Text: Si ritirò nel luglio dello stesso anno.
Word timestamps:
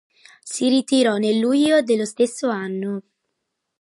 Si 0.43 0.67
ritirò 0.67 1.17
nel 1.17 1.37
luglio 1.37 1.83
dello 1.83 2.05
stesso 2.05 2.49
anno. 2.49 3.03